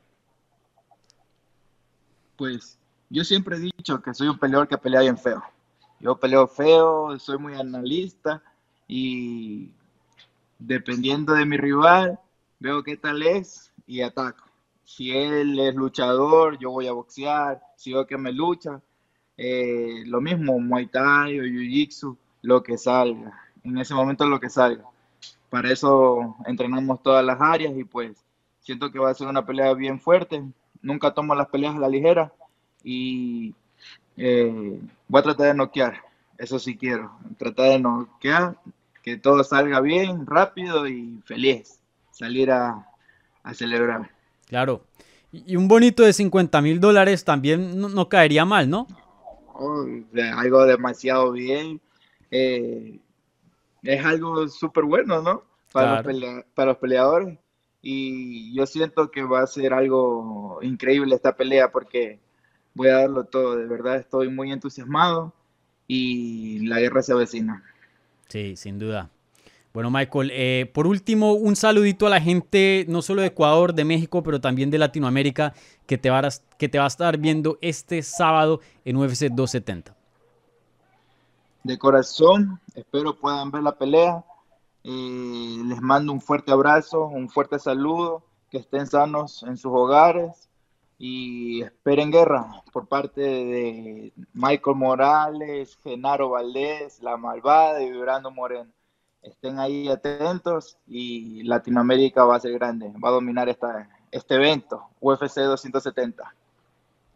Pues 2.36 2.79
yo 3.12 3.24
siempre 3.24 3.57
he 3.57 3.59
dicho 3.59 4.01
que 4.01 4.12
soy 4.15 4.27
un 4.27 4.39
peleador 4.39 4.67
que 4.67 4.77
pelea 4.79 5.01
bien 5.01 5.19
feo. 5.19 5.43
Yo 6.00 6.19
peleo 6.19 6.48
feo, 6.48 7.19
soy 7.19 7.38
muy 7.38 7.53
analista 7.53 8.41
y 8.89 9.72
dependiendo 10.58 11.34
de 11.34 11.46
mi 11.46 11.55
rival, 11.55 12.19
veo 12.60 12.84
qué 12.84 12.98
tal 12.98 13.24
es 13.24 13.72
y 13.88 14.01
ataco. 14.01 14.43
Si 14.84 15.12
él 15.15 15.58
es 15.60 15.75
luchador, 15.75 16.58
yo 16.58 16.72
voy 16.72 16.88
a 16.88 16.91
boxear. 16.91 17.62
Si 17.77 17.93
veo 17.93 18.08
que 18.08 18.17
me 18.17 18.34
lucha, 18.34 18.81
eh, 19.38 20.03
lo 20.08 20.19
mismo, 20.19 20.60
Muay 20.60 20.88
Thai 20.88 21.39
o 21.39 21.43
Jiu-Jitsu, 21.43 22.17
lo 22.41 22.63
que 22.63 22.77
salga. 22.77 23.39
En 23.63 23.77
ese 23.77 23.93
momento 23.93 24.25
lo 24.25 24.39
que 24.39 24.50
salga. 24.50 24.84
Para 25.50 25.72
eso 25.72 26.36
entrenamos 26.46 27.01
todas 27.03 27.24
las 27.24 27.39
áreas 27.39 27.77
y 27.77 27.84
pues 27.84 28.17
siento 28.59 28.92
que 28.92 29.00
va 29.00 29.11
a 29.11 29.14
ser 29.14 29.27
una 29.27 29.46
pelea 29.46 29.74
bien 29.75 30.00
fuerte. 30.00 30.44
Nunca 30.81 31.14
tomo 31.14 31.35
las 31.35 31.48
peleas 31.48 31.75
a 31.75 31.79
la 31.79 31.90
ligera 31.90 32.33
y 32.83 33.53
eh, 34.18 34.79
voy 35.07 35.20
a 35.20 35.24
tratar 35.24 35.48
de 35.48 35.53
noquear, 35.53 36.01
eso 36.37 36.59
sí 36.59 36.77
quiero, 36.77 37.11
tratar 37.37 37.70
de 37.70 37.79
noquear, 37.79 38.57
que 39.09 39.17
todo 39.17 39.43
salga 39.43 39.81
bien, 39.81 40.25
rápido 40.25 40.87
y 40.87 41.22
feliz, 41.25 41.79
salir 42.11 42.51
a, 42.51 42.85
celebrar. 43.53 44.11
Claro, 44.48 44.83
y 45.31 45.55
un 45.55 45.67
bonito 45.67 46.03
de 46.03 46.13
50 46.13 46.61
mil 46.61 46.79
dólares 46.79 47.24
también 47.25 47.79
no, 47.79 48.09
caería 48.09 48.45
mal, 48.45 48.69
¿no? 48.69 48.87
Oh, 49.53 49.85
algo 50.35 50.65
demasiado 50.65 51.31
bien. 51.31 51.81
Eh, 52.29 53.00
es 53.81 54.05
algo 54.05 54.48
súper 54.48 54.83
bueno, 54.83 55.22
¿no? 55.22 55.43
Para, 55.72 56.03
para 56.53 56.72
los 56.72 56.77
peleadores. 56.77 57.39
Y 57.81 58.53
yo 58.53 58.65
siento 58.67 59.09
que 59.09 59.24
va 59.24 59.41
a 59.41 59.48
ser 59.48 59.74
algo 59.74 60.59
increíble 60.61 61.15
esta 61.15 61.35
pelea 61.35 61.72
porque 61.72 62.19
voy 62.75 62.89
a 62.89 62.98
darlo 62.98 63.24
todo, 63.24 63.55
de 63.55 63.65
verdad 63.65 63.95
estoy 63.95 64.29
muy 64.29 64.51
entusiasmado 64.51 65.33
y 65.87 66.67
la 66.67 66.79
guerra 66.79 67.01
se 67.01 67.13
avecina. 67.13 67.63
Sí, 68.29 68.55
sin 68.55 68.79
duda. 68.79 69.09
Bueno, 69.74 69.92
Michael, 69.92 70.31
eh, 70.33 70.72
por 70.74 70.87
último, 70.87 71.33
un 71.33 71.55
saludito 71.55 72.07
a 72.07 72.09
la 72.09 72.22
gente, 72.22 72.85
no 72.87 73.01
solo 73.01 73.22
de 73.22 73.27
Ecuador, 73.27 73.74
de 73.74 73.85
México, 73.85 74.24
pero 74.24 74.42
también 74.42 74.72
de 74.72 74.77
Latinoamérica, 74.77 75.53
que 75.85 75.98
te 75.98 76.09
va 76.09 76.20
a, 76.20 76.29
que 76.57 76.70
te 76.70 76.79
va 76.79 76.85
a 76.85 76.87
estar 76.87 77.18
viendo 77.18 77.57
este 77.61 78.01
sábado 78.01 78.61
en 78.85 78.98
UFC 78.98 79.27
270. 79.29 79.96
De 81.63 81.77
corazón, 81.77 82.59
espero 82.74 83.15
puedan 83.20 83.51
ver 83.51 83.63
la 83.63 83.77
pelea. 83.77 84.24
Eh, 84.83 85.57
les 85.65 85.81
mando 85.81 86.13
un 86.13 86.22
fuerte 86.22 86.51
abrazo, 86.51 87.05
un 87.05 87.29
fuerte 87.29 87.59
saludo, 87.59 88.24
que 88.50 88.57
estén 88.57 88.87
sanos 88.87 89.44
en 89.44 89.57
sus 89.57 89.72
hogares 89.72 90.49
y 91.00 91.62
esperen 91.64 92.12
guerra 92.12 92.62
por 92.74 92.88
parte 92.88 93.22
de 93.22 94.14
Michael 94.33 94.75
Morales, 94.75 95.79
Genaro 95.81 96.29
Valdés, 96.31 97.01
La 97.01 97.16
Malvada 97.16 97.81
y 97.81 97.90
Vibrando 97.90 98.29
Moreno. 98.29 98.70
Estén 99.22 99.59
ahí 99.59 99.88
atentos 99.88 100.77
y 100.85 101.44
Latinoamérica 101.44 102.25
va 102.25 102.35
a 102.35 102.40
ser 102.42 102.53
grande, 102.53 102.92
va 103.03 103.09
a 103.09 103.14
dominar 103.14 103.48
esta, 103.48 103.90
este 104.12 104.35
evento, 104.35 104.90
UFC 105.00 105.40
270. 105.40 106.35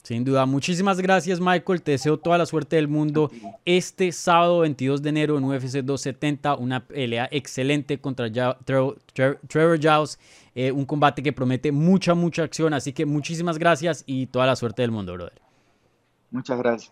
Sin 0.04 0.26
duda, 0.26 0.46
muchísimas 0.46 1.00
gracias 1.00 1.39
Michael, 1.39 1.82
te 1.82 1.92
deseo 1.92 2.18
toda 2.18 2.38
la 2.38 2.46
suerte 2.46 2.76
del 2.76 2.89
mundo 2.89 3.32
este 3.63 4.12
sábado 4.12 4.60
22 4.60 5.02
de 5.02 5.10
enero 5.10 5.38
en 5.38 5.46
UFC 5.46 5.78
270, 5.78 6.56
una 6.56 6.86
pelea 6.86 7.30
excelente 7.32 7.98
contra 7.98 8.30
Trevor 8.66 9.80
Giles, 9.80 10.20
eh, 10.56 10.74
un 10.74 10.86
combate 10.86 11.24
que 11.24 11.32
promete 11.32 11.72
mucha, 11.72 12.16
mucha 12.16 12.44
acción, 12.44 12.74
así 12.74 12.92
que 12.92 13.06
muchísimas 13.06 13.58
gracias 13.58 14.04
y 14.06 14.26
toda 14.26 14.46
la 14.46 14.58
suerte 14.58 14.82
del 14.82 14.92
mundo, 14.92 15.13
brother. 15.13 15.42
Muchas 16.32 16.58
gracias. 16.58 16.92